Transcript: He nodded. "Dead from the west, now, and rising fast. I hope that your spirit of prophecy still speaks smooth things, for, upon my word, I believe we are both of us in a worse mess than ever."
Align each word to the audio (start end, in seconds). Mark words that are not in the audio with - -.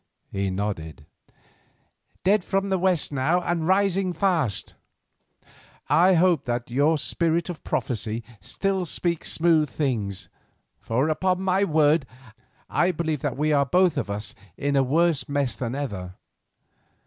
He 0.31 0.49
nodded. 0.49 1.05
"Dead 2.23 2.43
from 2.43 2.69
the 2.69 2.79
west, 2.79 3.11
now, 3.11 3.39
and 3.39 3.67
rising 3.67 4.13
fast. 4.13 4.73
I 5.89 6.15
hope 6.15 6.45
that 6.45 6.71
your 6.71 6.97
spirit 6.97 7.49
of 7.49 7.63
prophecy 7.63 8.23
still 8.41 8.85
speaks 8.85 9.31
smooth 9.31 9.69
things, 9.69 10.27
for, 10.79 11.07
upon 11.07 11.41
my 11.43 11.63
word, 11.65 12.07
I 12.67 12.89
believe 12.91 13.23
we 13.37 13.53
are 13.53 13.63
both 13.67 13.95
of 13.95 14.09
us 14.09 14.33
in 14.57 14.75
a 14.75 14.81
worse 14.81 15.29
mess 15.29 15.55
than 15.55 15.75
ever." 15.75 16.15